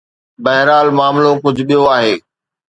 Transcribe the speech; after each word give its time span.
بهرحال 0.43 0.87
معاملو 0.97 1.31
ڪجهه 1.43 1.65
ٻيو 1.69 1.81
آهي. 1.95 2.13